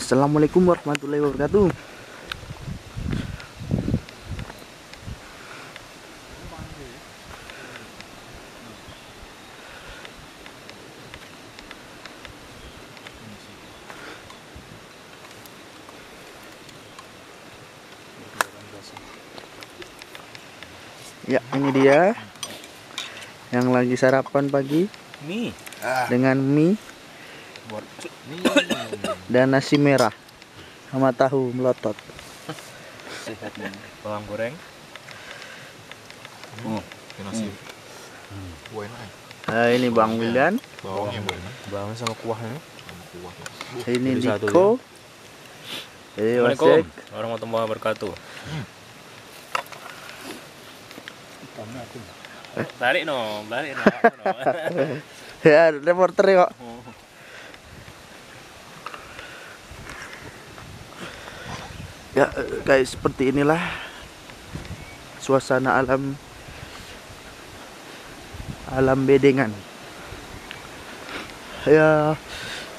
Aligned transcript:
Assalamualaikum 0.00 0.64
warahmatullahi 0.64 1.20
wabarakatuh. 1.20 1.68
Ya, 21.28 21.44
ini 21.52 21.70
dia 21.76 22.16
yang 23.52 23.68
lagi 23.68 24.00
sarapan 24.00 24.48
pagi 24.48 24.88
Mie. 25.28 25.52
dengan 26.08 26.40
mie 26.40 26.89
dan 29.30 29.46
nasi 29.54 29.78
merah 29.78 30.10
sama 30.90 31.14
tahu 31.14 31.54
melotot. 31.54 31.94
Sehat 33.22 33.54
nih. 33.54 33.70
Bawang 34.02 34.26
goreng. 34.26 34.54
Oh, 36.66 36.82
nasi. 37.22 37.46
Ya. 37.46 38.88
Nah, 39.50 39.66
ini 39.74 39.90
Bang 39.90 40.18
Wildan, 40.18 40.62
Bawangnya. 40.82 41.22
Bawang 41.70 41.94
sama 41.98 42.14
kuahnya. 42.18 42.58
Sama 42.58 43.02
kuah. 43.14 43.34
ini 43.90 44.10
Diko. 44.22 44.78
Jadi 46.18 46.42
Assalamualaikum 46.42 46.68
Wasek. 46.74 46.86
warahmatullahi 47.14 47.64
wabarakatuh. 47.66 48.12
Balik 52.82 53.02
no, 53.06 53.46
balik 53.46 53.78
no. 53.78 53.84
Ya, 55.46 55.72
reporter 55.72 56.24
ya 56.28 56.36
kok. 56.44 56.50
Ya, 62.20 62.28
guys, 62.68 62.92
seperti 62.92 63.32
inilah 63.32 63.56
suasana 65.24 65.80
alam 65.80 66.20
alam 68.68 69.08
bedengan. 69.08 69.48
Ya, 71.64 72.12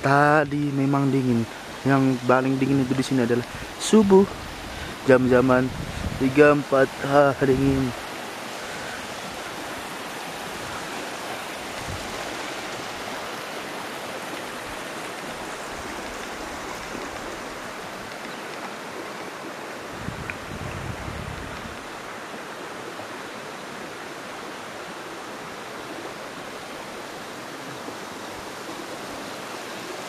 tadi 0.00 0.72
memang 0.72 1.12
dingin. 1.12 1.44
Yang 1.84 2.16
paling 2.24 2.56
dingin 2.56 2.88
itu 2.88 2.96
di 2.96 3.04
sini 3.04 3.28
adalah 3.28 3.44
subuh 3.76 4.24
jam-jaman 5.04 5.68
3 6.16 6.56
4 6.72 6.88
ah 7.04 7.36
dingin. 7.44 7.92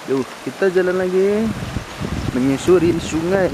Yuk, 0.08 0.24
kita 0.48 0.72
jalan 0.72 1.04
lagi 1.04 1.44
menyusuri 2.32 2.96
sungai. 2.96 3.52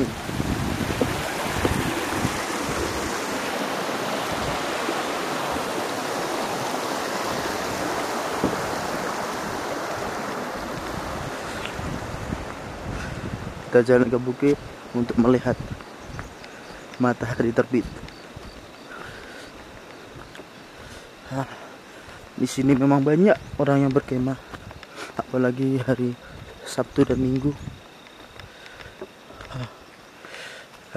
Kita 13.66 13.82
jalan 13.82 14.14
ke 14.14 14.22
bukit 14.22 14.54
untuk 14.94 15.18
melihat 15.18 15.58
matahari 17.02 17.50
terbit. 17.50 17.90
Di 22.38 22.46
sini 22.46 22.78
memang 22.78 23.02
banyak 23.02 23.58
orang 23.58 23.90
yang 23.90 23.90
berkemah 23.90 24.38
apalagi 25.18 25.82
hari 25.82 26.14
Sabtu 26.64 27.04
dan 27.04 27.20
Minggu. 27.20 27.52
Ah, 29.52 29.70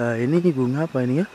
ah, 0.01 0.15
ini 0.15 0.39
bunga 0.49 0.87
apa 0.87 1.03
ini 1.03 1.21
ya? 1.21 1.27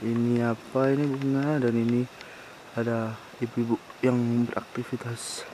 Ini 0.00 0.40
apa 0.48 0.80
ini 0.96 1.04
bunga 1.04 1.60
dan 1.60 1.74
ini 1.76 2.08
ada 2.72 3.18
ibu-ibu 3.44 3.76
yang 4.00 4.48
beraktivitas 4.48 5.44